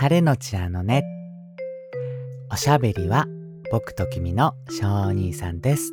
[0.00, 1.04] 晴れのちあのね。
[2.50, 3.26] おしゃべりは
[3.70, 5.92] 僕と君の小お兄さんです。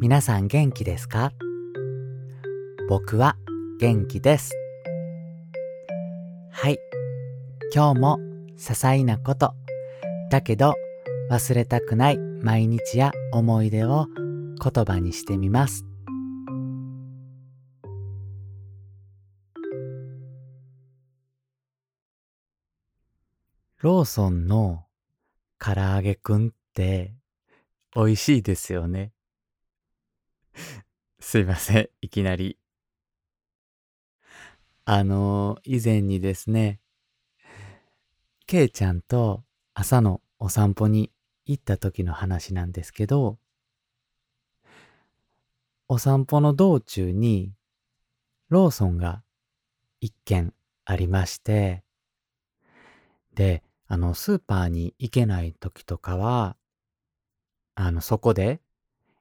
[0.00, 1.30] 皆さん元気ですか？
[2.88, 3.36] 僕は
[3.78, 4.56] 元気です。
[6.50, 6.80] はい。
[7.72, 8.18] 今日も
[8.56, 9.54] 些細なこと、
[10.28, 10.74] だけど
[11.30, 14.08] 忘れたくない毎日や思い出を
[14.60, 15.84] 言葉にしてみます。
[23.80, 24.86] ローソンの
[25.60, 27.14] 唐揚げくんって
[27.94, 29.12] 美味しいですよね。
[31.20, 32.58] すいません、いきなり。
[34.84, 36.80] あの、以前にですね、
[38.46, 41.12] ケイちゃんと朝のお散歩に
[41.46, 43.38] 行った時の話なんですけど、
[45.86, 47.54] お散歩の道中に
[48.48, 49.22] ローソンが
[50.00, 50.52] 一軒
[50.84, 51.84] ありまして、
[53.34, 56.56] で、あの、スーパーに行けない時とかは、
[57.74, 58.60] あの、そこで、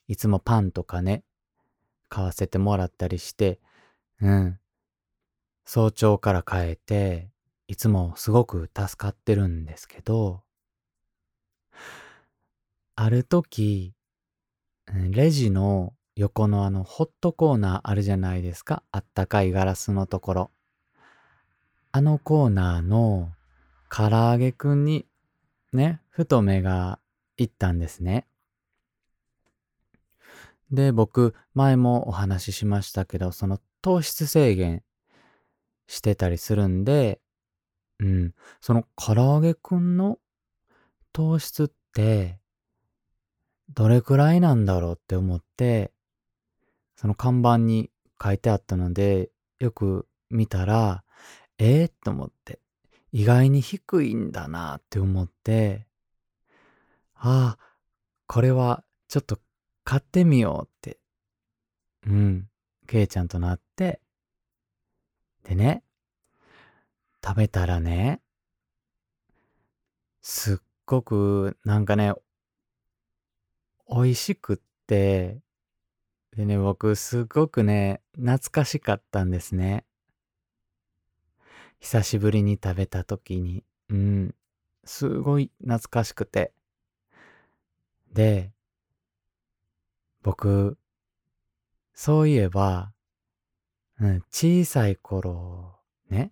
[0.09, 1.23] いつもパンとかね、
[2.09, 3.59] 買わせてもらったりして、
[4.21, 4.59] うん。
[5.65, 7.29] 早朝から帰って、
[7.67, 10.43] いつもすごく助かってるんですけど、
[12.95, 13.93] ある時、
[14.91, 18.83] レジの横のあの、ホットコーナーあるじゃないですか。
[18.91, 20.51] あったかいガラスのところ。
[21.93, 23.31] あのコーナーの
[23.89, 25.05] 唐揚げくんに
[25.73, 26.99] ね、ふと目が
[27.37, 28.27] 行ったんですね。
[30.71, 34.83] で、僕、前もお話ししましたけど、その糖質制限
[35.87, 37.21] してたりするんで、
[37.99, 40.19] うん、その唐揚げくんの
[41.13, 42.39] 糖質って、
[43.73, 45.91] どれくらいなんだろうって思って、
[46.95, 51.03] その看板に書いてあったので、よく見たら、
[51.57, 52.59] えー、と思って、
[53.11, 55.87] 意外に低いんだなって思って、
[57.15, 57.59] ああ、
[58.27, 59.39] これはちょっと
[59.83, 60.99] 買ってみようって、
[62.05, 62.49] うん、
[62.87, 64.01] ケイちゃんとなって、
[65.43, 65.83] でね、
[67.23, 68.21] 食べたらね、
[70.21, 72.13] すっごくなんかね、
[73.89, 75.39] 美味しくって、
[76.35, 79.85] でね、僕すっごくね、懐かしかったんですね。
[81.79, 84.35] 久しぶりに食べた時に、うん、
[84.83, 86.53] すごい懐かしくて。
[88.13, 88.51] で、
[90.23, 90.77] 僕、
[91.93, 92.91] そういえば、
[93.99, 95.75] うん、小さい頃、
[96.09, 96.31] ね、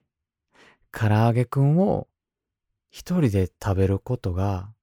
[0.91, 2.07] 唐揚げくんを
[2.89, 4.73] 一人で食べることが、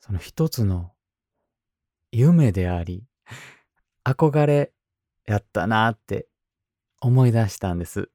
[0.00, 0.92] その一つの
[2.10, 3.04] 夢であり、
[4.04, 4.72] 憧れ
[5.24, 6.26] やったなって
[7.00, 8.10] 思い出したんです。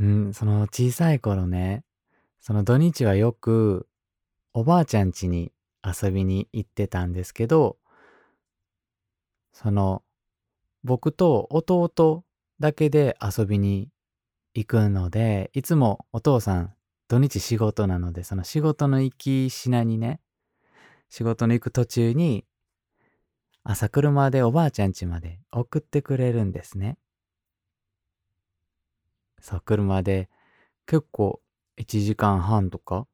[0.00, 1.84] うん、その小さい頃ね、
[2.40, 3.86] その土日はよく
[4.52, 5.52] おばあちゃん家に
[5.84, 7.76] 遊びに行ってたんですけど、
[9.52, 10.02] その
[10.84, 12.24] 僕と弟
[12.58, 13.90] だけで遊びに
[14.54, 16.74] 行くので、いつもお父さん
[17.08, 20.20] 土日仕事なので、その仕事の行き品にね、
[21.08, 22.44] 仕事の行く途中に
[23.64, 26.98] 朝車でおばあちゃん家まで送ってくれるんですね。
[29.42, 30.30] そう、車で
[30.86, 31.42] 結構
[31.76, 33.06] 1時間半とか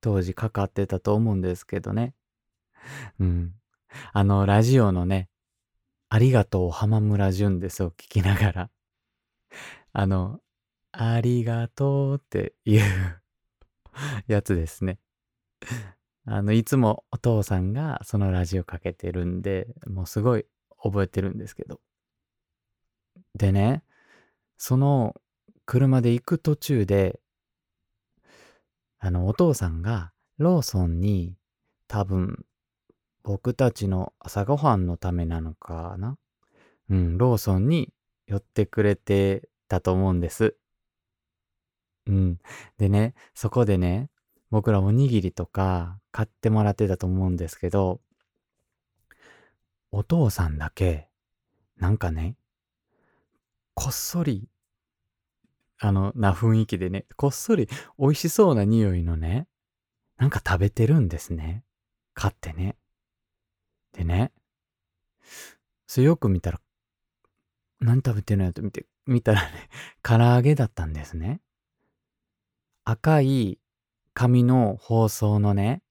[0.00, 2.14] 当時かかってたと思うんですけどね。
[3.18, 3.52] うん。
[4.12, 5.28] あの、ラジオのね、
[6.08, 8.70] ありがとう浜村淳ですを聞きながら、
[9.92, 10.40] あの、
[10.92, 12.82] ありがとうっていう
[14.28, 14.98] やつですね。
[16.26, 20.46] あの、いつもお父さんがそのラジオかけてるんで、もうすごい
[20.82, 21.80] 覚えてるんですけど。
[23.34, 23.82] でね、
[24.58, 25.14] その
[25.70, 27.20] 車で行く途中で、
[28.98, 31.36] あの、お父さんがローソンに
[31.86, 32.44] 多分
[33.22, 36.18] 僕たちの朝ごはんのためなのかな？
[36.88, 37.92] うん、ローソンに
[38.26, 40.56] 寄ってくれてたと思うんです。
[42.06, 42.40] うん。
[42.76, 44.10] でね、そこでね、
[44.50, 48.00] 僕らおにぎりとか買ってもらってたと思うんですけど、
[49.92, 51.10] お父さんだけ、
[51.76, 52.34] なんかね、
[53.74, 54.48] こっそり、
[55.80, 57.68] あの、な雰囲気でね、こっそり
[57.98, 59.48] 美味しそうな匂いのね、
[60.18, 61.64] なんか食べてるんですね。
[62.12, 62.76] 買ってね。
[63.92, 64.30] でね、
[65.86, 66.60] それよく見たら、
[67.80, 69.70] 何食べてるんやと見て、見たらね、
[70.04, 71.40] 唐揚げだったんですね。
[72.84, 73.58] 赤い
[74.12, 75.82] 紙の包装のね、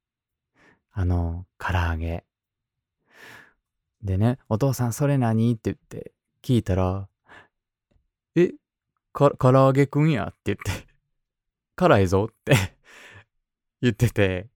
[0.92, 2.26] あの、唐揚げ。
[4.04, 5.52] でね、お父さんそれ何？
[5.52, 6.14] って言って
[6.44, 7.10] 聞いたら、
[8.36, 8.54] え、
[9.20, 10.88] か、唐揚げくんやって言って、
[11.76, 12.56] 辛いぞって
[13.82, 14.50] 言ってて、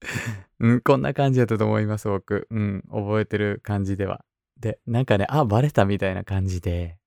[0.58, 2.48] うん、こんな感じだったと思います、僕。
[2.50, 4.24] うん、覚えてる感じでは。
[4.58, 6.98] で、なんかね、あ、バレたみたいな感じで、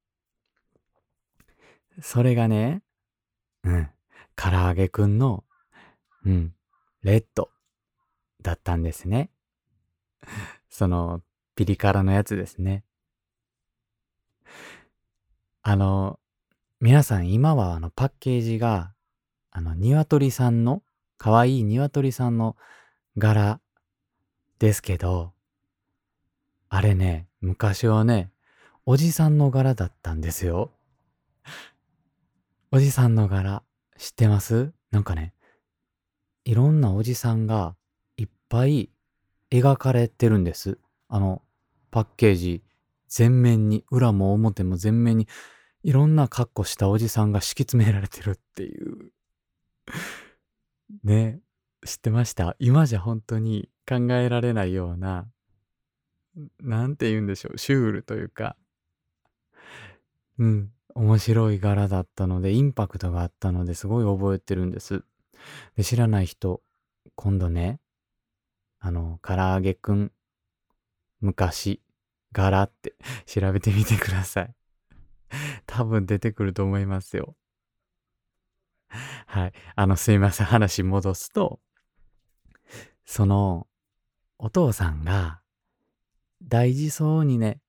[2.02, 2.84] それがね、
[3.64, 3.90] うん、
[4.36, 5.44] 唐揚げくんの、
[6.26, 6.56] うん、
[7.02, 7.52] レッド
[8.42, 9.30] だったんですね。
[10.70, 11.22] その、
[11.56, 12.84] ピリ辛のやつですね。
[15.64, 16.20] あの、
[16.80, 18.94] 皆さん今はあのパッケージが、
[19.50, 20.84] あの、鶏さんの、
[21.18, 22.56] かわいい鶏さんの
[23.18, 23.60] 柄
[24.60, 25.34] ですけど、
[26.70, 28.30] あれね、昔はね、
[28.86, 30.72] おじさんの柄だったんですよ。
[32.72, 33.64] おじさんの柄、
[33.98, 34.72] 知ってます？
[34.92, 35.34] なんかね、
[36.46, 37.76] いろんなおじさんが
[38.18, 38.92] いっぱい
[39.50, 40.78] 描かれてるんです。
[41.08, 41.42] あの、
[41.90, 42.62] パッケージ
[43.08, 45.28] 全面に、裏も表も全面に、
[45.88, 49.14] いろんな格好したおじさんが敷き詰められてるっていう。
[51.06, 51.40] ね、
[51.86, 52.58] 知ってました？
[52.60, 55.30] 今じゃ本当に考えられないような、
[56.60, 58.58] なんて言うんでしょう、シュールというか、
[60.38, 65.06] うん、面白い柄だったので、インパクトがあったのですごい覚えてるんです。
[65.78, 66.62] で、知らない人、
[67.16, 67.80] 今度ね、
[68.80, 70.12] あの、唐揚げくん、
[71.22, 71.82] 昔、
[72.34, 72.96] 柄って
[73.26, 74.54] 調べてみてください。
[75.66, 77.36] 多分出てくると思いますよ。
[78.90, 79.54] はい。
[79.76, 80.48] あの、すいません。
[80.48, 81.60] 話戻すと、
[83.06, 83.68] その、
[84.38, 85.42] お父さんが、
[86.44, 87.60] 大事そうにね、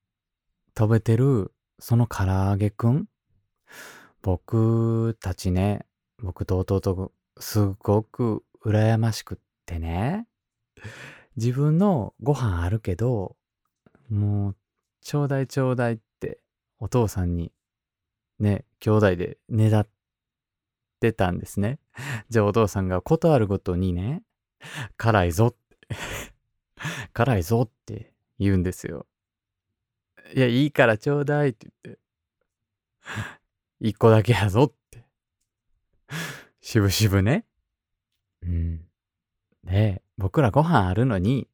[0.75, 3.09] 飛べてる、その唐揚げくん
[4.23, 5.87] 僕たちね、
[6.23, 10.27] 僕と弟、すごく羨ましくってね、
[11.37, 13.37] 自分のご飯あるけど、
[14.11, 14.57] もう、
[15.01, 15.99] ちょうだいちょうだいっ、
[16.79, 17.53] お父さんに、
[18.39, 19.89] ね、兄弟でねだっ
[21.01, 21.79] てたんですね。
[22.29, 24.23] じゃあお父さんがことあるごとにね、
[24.97, 25.97] 辛いぞって、
[27.13, 29.07] 辛いぞって言うんですよ。
[30.35, 32.01] いや、いいからちょうだいって言って、
[33.81, 35.07] 一個だけやぞって。
[36.61, 37.47] しぶしぶね。
[38.43, 38.89] うん。
[39.65, 41.49] で、僕らご飯あるのに、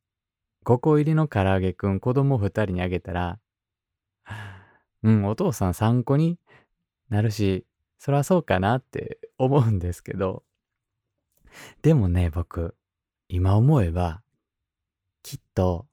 [0.64, 3.38] 5個入りの唐揚げくん子供2人にあげたら、
[5.04, 6.38] うん、お父さん3個に
[7.10, 7.66] なるし、
[7.98, 10.42] そりゃそうかなって思うんですけど、
[11.82, 12.74] でもね、僕、
[13.28, 14.22] 今思えば、
[15.22, 15.86] きっと、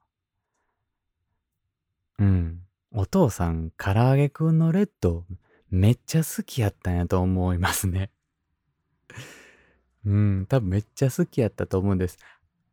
[2.20, 2.62] うん、
[2.94, 5.26] お父さん、唐揚げくんのレッド、
[5.70, 8.12] めっちゃ好きやったんやと思いますね。
[10.06, 12.18] うん、多分めっちゃ好きやったと思うんです。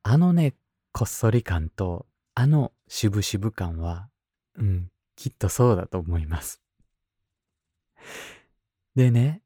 [0.05, 0.55] あのね、
[0.93, 4.08] こっそり感と、あの渋々感は、
[4.56, 6.62] うん、きっとそうだと思います。
[8.94, 9.43] でね、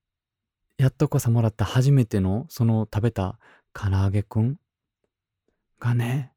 [0.77, 3.39] やっとこさもらった初めての、その食べた
[3.73, 4.57] 唐揚げくん
[5.81, 6.35] がね、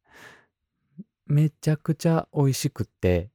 [1.26, 3.30] めちゃくちゃ美味しくって、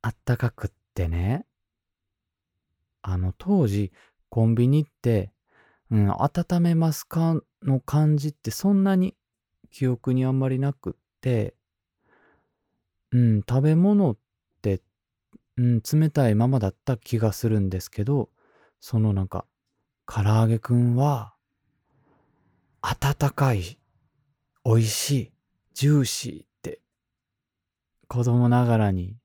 [0.00, 1.44] あったかくってね、
[3.02, 3.92] あの当時
[4.30, 5.30] コンビニって、
[5.90, 9.14] うん、温めますかの感じってそんなに
[9.70, 11.54] 記憶にあんまりなくって、
[13.12, 14.25] うん、食べ物って、
[15.58, 18.30] うん、冷たいままだった気がするんですけど、
[18.80, 19.46] そのなんか、
[20.06, 21.34] 唐揚げくんは、
[22.82, 23.78] 温かい、
[24.64, 25.32] 美味しい、
[25.74, 26.80] ジューシーって、
[28.08, 29.16] 子供ながらに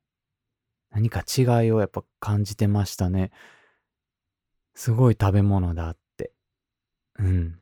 [0.91, 3.31] 何か違いをやっぱ感じてましたね。
[4.73, 6.33] すごい食べ物だって。
[7.19, 7.59] うん。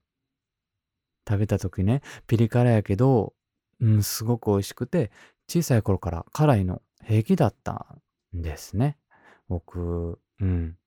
[1.28, 3.34] 食べた時ね、ピリ辛やけど、
[3.80, 5.12] うん、すごく美味しくて、
[5.48, 7.98] 小さい頃から辛いの平気だった
[8.34, 8.98] ですね。
[9.48, 10.78] 僕、うん。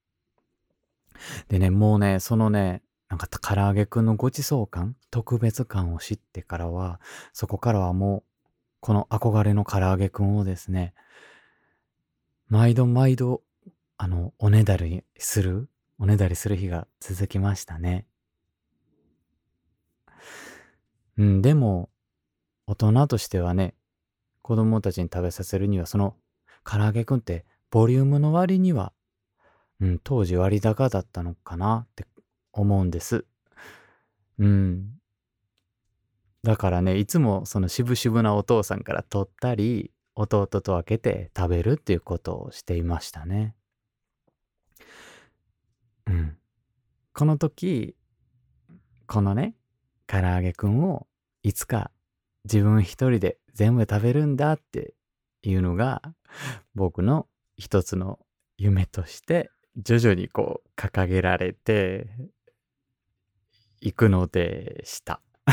[1.48, 7.00] でね、もうね、そのね、なんか唐揚げくんのごちそう感、特別感を知ってからは、
[7.32, 10.94] そこからはもう、この憧れの唐揚げくんをですね、
[12.48, 13.42] 毎度毎度、
[13.98, 15.68] あの、おねだりする、
[15.98, 18.06] おねだりする日が続きましたね。
[21.18, 21.90] うん、でも、
[22.66, 23.74] 大人としてはね、
[24.40, 26.16] 子供たちに食べさせるには、その、
[26.64, 28.92] 唐揚げくんって、ボリュームの割には、
[29.80, 32.06] うん、当時割高だったのかなって
[32.52, 33.24] 思うんです。
[34.38, 34.98] うん。
[36.42, 43.54] だからね、いつもその渋々なお父さんから取ったり、弟と分けて食べるっていうことをしていましたね。
[46.06, 46.36] うん。
[47.14, 47.96] この時、
[49.06, 49.54] このね、
[50.06, 51.06] 唐揚げくんを
[51.42, 51.90] いつか
[52.44, 54.94] 自分一人で全部食べるんだって
[55.42, 56.00] ていうのが
[56.74, 58.18] 僕の一つの
[58.56, 62.06] 夢として徐々にこう掲げられて
[63.80, 65.20] いくのでした。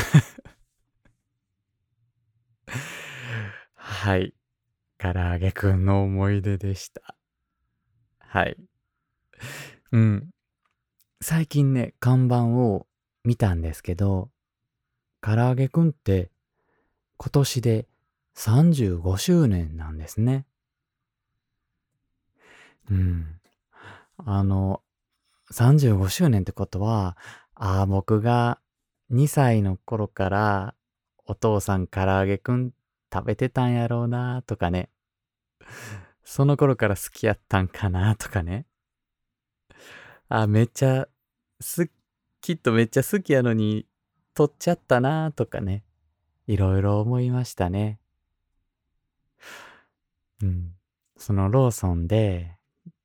[3.73, 4.33] はい。
[4.97, 7.15] 唐揚げくんの思い出でした。
[8.19, 8.57] はい。
[9.91, 10.29] うん。
[11.21, 12.85] 最近ね、看板を
[13.23, 14.29] 見たんですけど、
[15.21, 16.31] 唐揚げくんって
[17.17, 17.88] 今年で
[18.39, 20.45] 35周年なんですね。
[22.89, 23.41] うん。
[24.15, 24.81] あの、
[25.51, 27.17] 35周年ってことは、
[27.53, 28.61] ああ、僕が
[29.11, 30.75] 2歳の頃から
[31.25, 32.71] お父さん唐揚げくん
[33.13, 34.89] 食べてたんやろうなとかね。
[36.23, 38.65] その頃から好きやったんかなとかね。
[40.29, 41.09] あ、めっちゃ、
[41.59, 41.91] す、
[42.39, 43.85] きっとめっちゃ好きやのに、
[44.33, 45.83] 取っちゃったなとかね。
[46.47, 47.99] いろいろ思いましたね。
[50.41, 50.73] うん。
[51.17, 52.57] そのローソンで、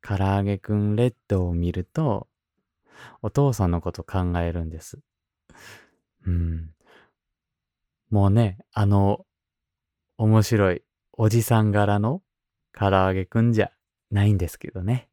[0.03, 2.29] 唐揚げくんレッドを見ると、
[3.23, 5.00] お父さんのこと考えるんです。
[6.26, 6.71] うん。
[8.11, 9.26] もうね、あの、
[10.17, 12.23] 面白いおじさん柄の
[12.73, 13.73] 唐揚げくんじゃ
[14.11, 15.09] ないんですけどね。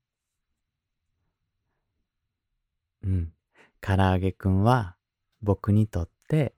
[3.04, 3.34] うん。
[3.82, 4.96] 唐揚げくんは
[5.42, 6.54] 僕にとって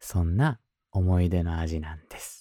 [0.00, 0.60] そんな
[0.92, 2.37] 思い出の味なんです。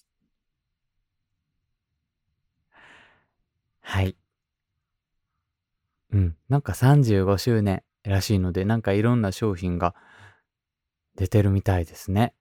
[3.89, 4.17] はい。
[6.11, 6.35] うん。
[6.49, 9.95] なんか35周年らしいので、なんかいろんな商品が
[11.15, 12.33] 出てるみたいですね。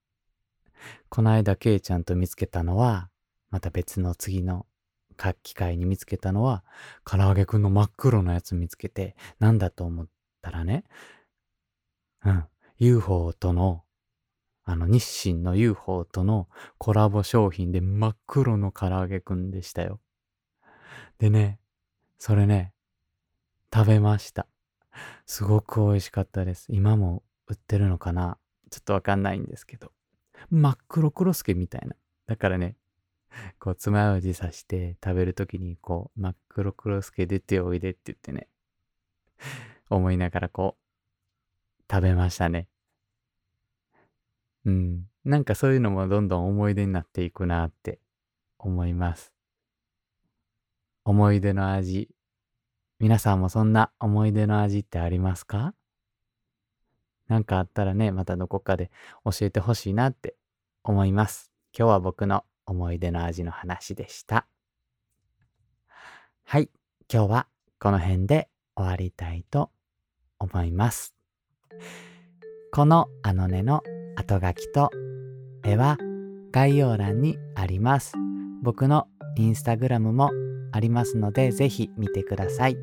[1.09, 3.11] この間、ケイちゃんと見つけたのは、
[3.51, 4.67] また別の次の
[5.45, 6.65] 機会に見つけたのは、
[7.05, 10.07] 唐揚げくんの真っ黒なやつ見つけて、なんだと思っ
[10.43, 10.83] たらね、
[12.25, 12.45] うん、
[12.79, 13.85] UFO との、
[14.65, 20.01] あの、日清の UFO とのコラボ商品で真っ黒の唐揚げくんでしたよ。
[21.19, 21.59] でね、
[22.19, 22.73] それね、
[23.73, 24.47] 食べました。
[25.27, 26.67] すごく美味しかったです。
[26.71, 28.39] 今も売ってるのかな？
[28.71, 29.93] ちょっとわかんないんですけど。
[30.51, 31.97] 真っ黒クロスケみたいな。
[32.27, 32.77] だからね、
[33.59, 38.49] こう、つまようじ刺して食べるときに、こう、真っ黒クロスケ出ておいでって言ってね、
[39.91, 42.69] 思いながらこう、食べましたね。
[44.65, 45.05] うん。
[45.25, 48.01] なんかそういうのもどんどん思い出になっていくなって
[48.59, 49.33] 思います。
[51.09, 52.09] 思い出の味。
[52.99, 55.73] 皆さんもそんな思い出の味ってありますか？
[57.29, 58.91] なんかあったらね、またどこかで
[59.25, 60.35] 教えてほしいなって
[60.83, 61.53] 思います。
[61.79, 64.49] 今日は僕の思い出の味の話でした。
[66.43, 66.71] はい、
[67.09, 67.47] 今日は
[67.79, 69.71] この辺で終わりたいと
[70.41, 71.15] 思います。
[72.73, 73.81] このあのねの
[74.17, 74.91] 後書きと
[75.63, 75.99] 絵は
[76.51, 78.15] 概要欄にあります。
[78.61, 80.33] 僕のインスタグラムも
[80.73, 82.77] ありますので、ぜひ見てください。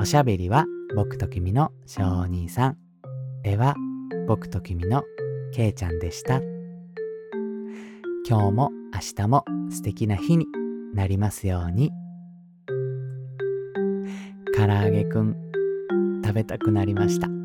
[0.00, 2.76] おしゃべりは僕と君の小兄さん。
[3.44, 3.74] 絵は
[4.26, 5.02] 僕と君の
[5.52, 6.40] けいちゃんでした。
[8.28, 10.46] 今日も明日も素敵な日に
[10.94, 11.90] なりますように。
[14.56, 15.36] 唐揚げくん
[16.24, 17.41] 食べたくなりました。